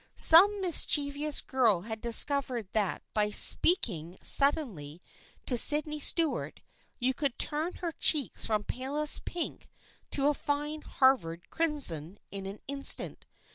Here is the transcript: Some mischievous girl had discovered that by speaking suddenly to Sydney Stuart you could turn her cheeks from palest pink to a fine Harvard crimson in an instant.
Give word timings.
Some 0.15 0.61
mischievous 0.61 1.41
girl 1.41 1.81
had 1.81 2.01
discovered 2.01 2.69
that 2.71 3.03
by 3.13 3.29
speaking 3.29 4.17
suddenly 4.23 4.99
to 5.45 5.59
Sydney 5.59 5.99
Stuart 5.99 6.61
you 6.97 7.13
could 7.13 7.37
turn 7.37 7.73
her 7.73 7.91
cheeks 7.91 8.43
from 8.47 8.63
palest 8.63 9.25
pink 9.25 9.69
to 10.09 10.27
a 10.27 10.33
fine 10.33 10.81
Harvard 10.81 11.51
crimson 11.51 12.17
in 12.31 12.47
an 12.47 12.61
instant. 12.67 13.27